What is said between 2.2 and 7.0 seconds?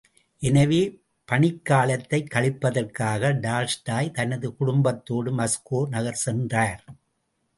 கழிப்பதற்காக Tolstoy தனது குடும்பத்தோடு Moscow நகர் சென்றார்.